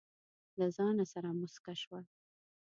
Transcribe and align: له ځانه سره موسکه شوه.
له 0.59 0.65
ځانه 0.75 1.05
سره 1.13 1.29
موسکه 1.39 1.73
شوه. 1.81 1.99